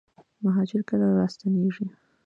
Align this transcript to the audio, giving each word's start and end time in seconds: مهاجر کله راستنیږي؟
مهاجر 0.43 0.81
کله 0.89 1.05
راستنیږي؟ 1.17 1.85